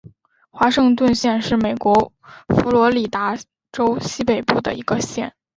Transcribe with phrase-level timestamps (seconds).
[0.49, 2.11] 华盛顿县是美国
[2.47, 3.37] 佛罗里达
[3.71, 5.35] 州西北部的一个县。